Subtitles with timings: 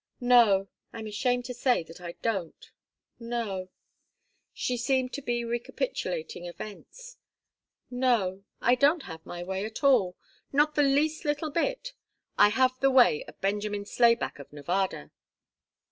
[0.19, 0.67] "No.
[0.91, 2.71] I'm ashamed to say that I don't.
[3.19, 3.69] No"
[4.51, 7.17] She seemed to be recapitulating events.
[7.91, 10.17] "No I don't have my way at all
[10.51, 11.93] not the least little bit.
[12.35, 15.11] I have the way of Benjamin Slayback of Nevada."